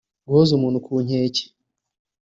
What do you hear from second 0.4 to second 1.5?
umuntu ku nkeke